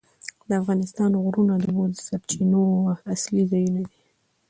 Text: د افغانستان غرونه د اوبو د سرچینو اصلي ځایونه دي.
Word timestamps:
د 0.47 0.49
افغانستان 0.61 1.11
غرونه 1.23 1.53
د 1.57 1.63
اوبو 1.69 1.83
د 1.93 1.95
سرچینو 2.07 2.63
اصلي 3.13 3.43
ځایونه 3.51 3.81
دي. 3.89 3.95